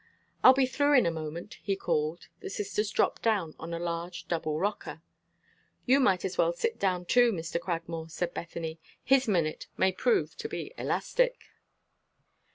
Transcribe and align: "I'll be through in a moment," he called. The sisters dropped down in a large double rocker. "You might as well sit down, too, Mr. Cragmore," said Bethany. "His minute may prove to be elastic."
"I'll 0.43 0.55
be 0.55 0.65
through 0.65 0.93
in 0.97 1.05
a 1.05 1.11
moment," 1.11 1.59
he 1.61 1.75
called. 1.75 2.27
The 2.39 2.49
sisters 2.49 2.89
dropped 2.89 3.21
down 3.21 3.53
in 3.61 3.71
a 3.71 3.77
large 3.77 4.27
double 4.27 4.57
rocker. 4.59 5.03
"You 5.85 5.99
might 5.99 6.25
as 6.25 6.39
well 6.39 6.53
sit 6.53 6.79
down, 6.79 7.05
too, 7.05 7.31
Mr. 7.31 7.59
Cragmore," 7.61 8.09
said 8.09 8.33
Bethany. 8.33 8.79
"His 9.03 9.27
minute 9.27 9.67
may 9.77 9.91
prove 9.91 10.35
to 10.37 10.49
be 10.49 10.73
elastic." 10.75 11.37